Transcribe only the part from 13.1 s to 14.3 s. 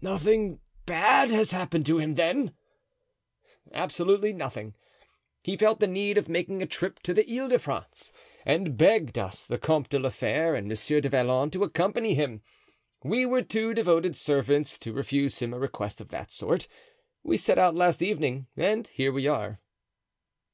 were too devoted